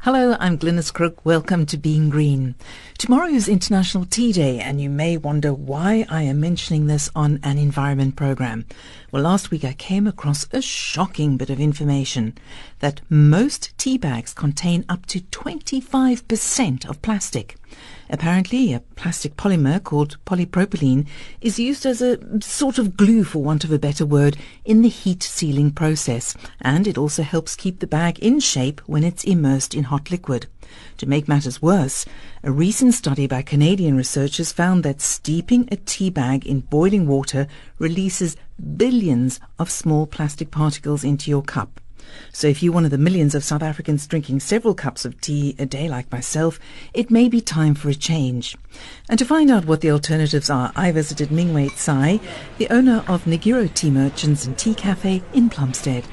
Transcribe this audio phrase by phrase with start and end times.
[0.02, 1.26] Hello, I'm Glynis Crook.
[1.26, 2.56] Welcome to Being Green.
[3.04, 7.38] Tomorrow is International Tea Day, and you may wonder why I am mentioning this on
[7.44, 8.66] an environment program.
[9.12, 12.38] Well, last week I came across a shocking bit of information
[12.80, 17.58] that most tea bags contain up to 25% of plastic.
[18.10, 21.06] Apparently, a plastic polymer called polypropylene
[21.42, 24.90] is used as a sort of glue, for want of a better word, in the
[24.90, 29.74] heat sealing process, and it also helps keep the bag in shape when it's immersed
[29.76, 30.48] in hot liquid.
[30.98, 32.06] To make matters worse,
[32.44, 37.48] a recent study by Canadian researchers found that steeping a tea bag in boiling water
[37.80, 38.38] releases
[38.78, 41.82] billions of small plastic particles into your cup.
[42.32, 45.56] So if you're one of the millions of South Africans drinking several cups of tea
[45.58, 46.60] a day like myself,
[46.94, 48.56] it may be time for a change.
[49.10, 52.20] And to find out what the alternatives are, I visited Mingwei Tsai,
[52.58, 56.06] the owner of Nigiro Tea Merchants and Tea Cafe in Plumstead.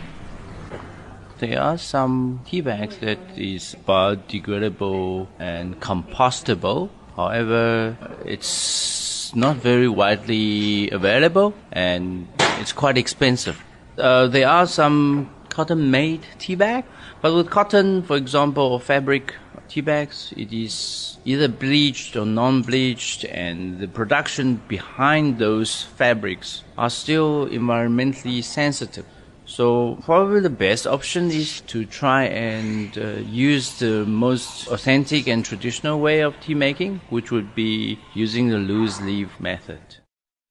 [1.40, 6.90] There are some tea bags that is biodegradable and compostable.
[7.16, 7.96] However,
[8.26, 13.64] it's not very widely available and it's quite expensive.
[13.96, 16.84] Uh, there are some cotton made tea bag.
[17.22, 19.34] But with cotton, for example, or fabric
[19.66, 26.90] tea bags, it is either bleached or non-bleached and the production behind those fabrics are
[26.90, 29.06] still environmentally sensitive.
[29.50, 35.44] So probably the best option is to try and uh, use the most authentic and
[35.44, 39.80] traditional way of tea making, which would be using the loose leaf method.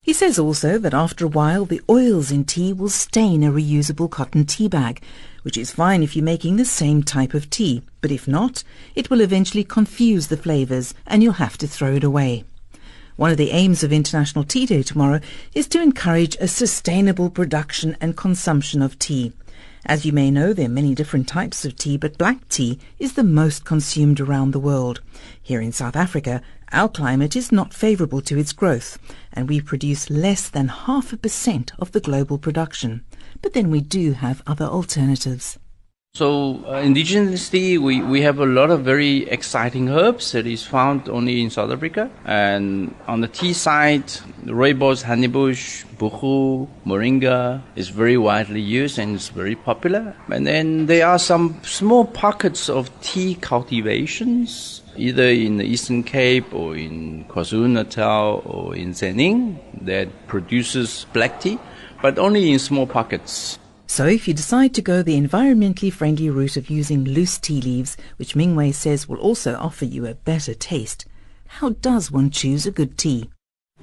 [0.01, 4.11] He says also that after a while the oils in tea will stain a reusable
[4.11, 5.01] cotton tea bag,
[5.43, 9.09] which is fine if you're making the same type of tea, but if not, it
[9.09, 12.43] will eventually confuse the flavours and you'll have to throw it away.
[13.19, 15.19] One of the aims of International Tea Day tomorrow
[15.53, 19.33] is to encourage a sustainable production and consumption of tea.
[19.85, 23.15] As you may know, there are many different types of tea, but black tea is
[23.15, 25.01] the most consumed around the world.
[25.41, 26.41] Here in South Africa,
[26.71, 28.97] our climate is not favourable to its growth,
[29.33, 33.03] and we produce less than half a percent of the global production.
[33.41, 35.59] But then we do have other alternatives.
[36.19, 41.07] So, uh, indigenously, we, we have a lot of very exciting herbs that is found
[41.07, 42.09] only in South Africa.
[42.25, 44.07] And on the tea side,
[44.43, 50.13] rooibos, honeybush, buchu, moringa is very widely used and it's very popular.
[50.29, 56.53] And then there are some small pockets of tea cultivations, either in the Eastern Cape
[56.53, 61.59] or in KwaZulu-Natal or in Tzaneen that produces black tea,
[62.01, 63.57] but only in small pockets.
[63.89, 67.97] So if you decide to go the environmentally friendly route of using loose tea leaves,
[68.17, 71.07] which Mingwei says will also offer you a better taste,
[71.47, 73.31] how does one choose a good tea?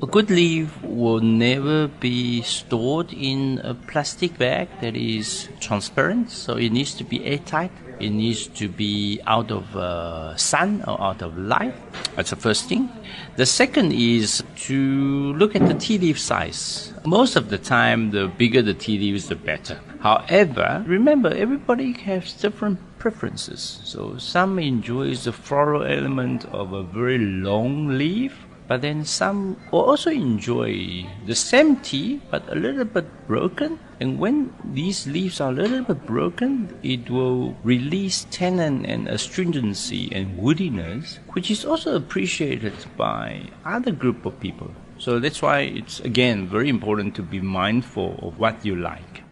[0.00, 6.56] A good leaf will never be stored in a plastic bag that is transparent, so
[6.56, 7.72] it needs to be airtight.
[7.98, 11.74] It needs to be out of uh, sun or out of light.
[12.14, 12.90] That's the first thing.
[13.36, 16.92] The second is to look at the tea leaf size.
[17.04, 19.80] Most of the time, the bigger the tea leaves, the better.
[20.00, 23.80] However, remember everybody has different preferences.
[23.84, 29.82] So some enjoys the floral element of a very long leaf, but then some will
[29.82, 33.78] also enjoy the same tea but a little bit broken.
[34.00, 40.10] And when these leaves are a little bit broken, it will release tannin and astringency
[40.12, 44.70] and woodiness, which is also appreciated by other group of people.
[44.98, 49.22] So that's why it's again very important to be mindful of what you like.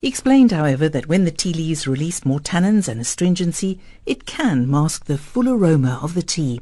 [0.00, 4.68] He explained, however, that when the tea leaves release more tannins and astringency, it can
[4.68, 6.60] mask the full aroma of the tea.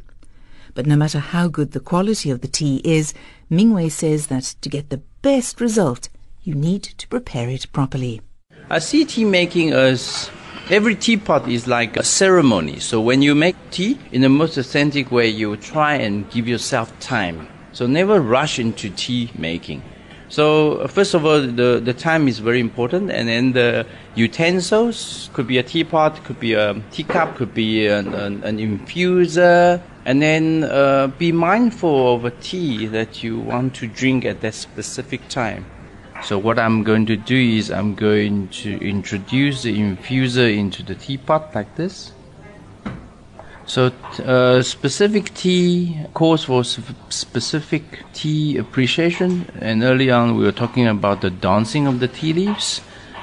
[0.75, 3.15] But no matter how good the quality of the tea is,
[3.51, 6.09] Mingwei says that to get the best result,
[6.43, 8.21] you need to prepare it properly.
[8.71, 10.31] I see tea making as
[10.71, 12.79] every teapot is like a ceremony.
[12.79, 16.99] So when you make tea in the most authentic way, you try and give yourself
[17.01, 17.49] time.
[17.73, 19.83] So never rush into tea making.
[20.29, 23.85] So uh, first of all, the, the time is very important, and then the
[24.15, 29.83] utensils could be a teapot, could be a teacup, could be an, an, an infuser,
[30.11, 34.55] and then uh, be mindful of a tea that you want to drink at that
[34.55, 35.65] specific time.
[36.25, 40.97] So what I'm going to do is I'm going to introduce the infuser into the
[40.97, 42.11] teapot like this.
[43.67, 43.93] So,
[44.25, 49.49] uh, specific tea calls for specific tea appreciation.
[49.61, 52.81] And early on, we were talking about the dancing of the tea leaves.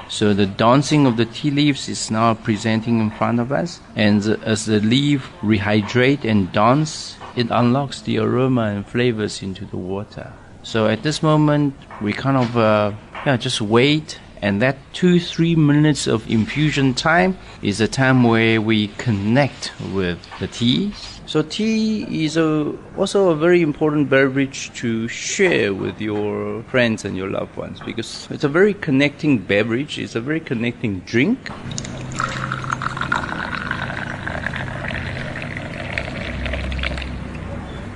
[0.08, 3.80] So the dancing of the tea leaves is now presenting in front of us.
[3.94, 9.76] And as the leaf rehydrate and dance, it unlocks the aroma and flavors into the
[9.76, 10.32] water.
[10.62, 12.92] So at this moment, we kind of uh,
[13.26, 18.60] yeah, just wait and that two three minutes of infusion time is a time where
[18.60, 20.92] we connect with the tea
[21.28, 27.18] so tea is a, also a very important beverage to share with your friends and
[27.18, 31.38] your loved ones because it's a very connecting beverage it's a very connecting drink.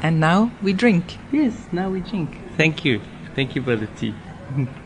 [0.05, 1.17] And now we drink.
[1.33, 2.37] Yes now we drink.
[2.59, 3.01] Thank you.
[3.35, 4.15] Thank you for the tea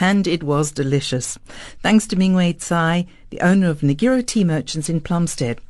[0.00, 1.38] and it was delicious.
[1.82, 5.60] Thanks to Mingwei Tsai, the owner of Nigiro Tea Merchants in Plumstead.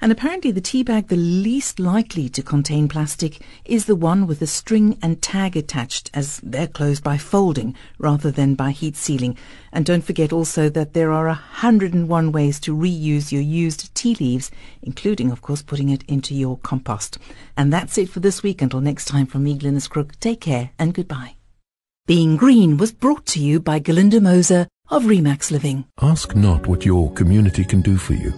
[0.00, 4.42] And apparently the tea bag the least likely to contain plastic is the one with
[4.42, 9.38] a string and tag attached as they're closed by folding rather than by heat sealing.
[9.72, 14.50] And don't forget also that there are 101 ways to reuse your used tea leaves,
[14.82, 17.18] including of course putting it into your compost.
[17.56, 18.60] And that's it for this week.
[18.60, 21.36] Until next time from me, Crook, take care and goodbye.
[22.06, 25.86] Being Green was brought to you by Galinda Moser of Remax Living.
[26.02, 28.30] Ask not what your community can do for you.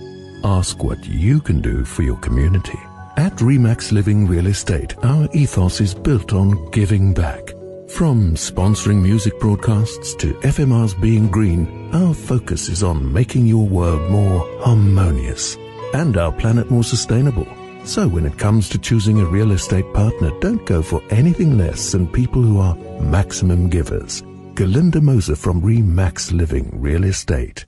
[0.44, 2.78] Ask what you can do for your community.
[3.16, 7.48] At Remax Living Real Estate, our ethos is built on giving back.
[7.88, 14.08] From sponsoring music broadcasts to FMR's Being Green, our focus is on making your world
[14.08, 15.56] more harmonious
[15.92, 17.48] and our planet more sustainable.
[17.86, 21.92] So when it comes to choosing a real estate partner, don't go for anything less
[21.92, 24.22] than people who are maximum givers.
[24.54, 27.64] Galinda Moser from Remax Living Real Estate.